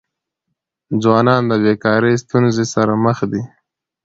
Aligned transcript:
ځوانان 1.03 1.43
د 1.47 1.53
بيکاری 1.63 2.13
ستونزې 2.23 2.65
سره 2.73 2.93
مخ 3.05 3.17
دي. 3.31 3.43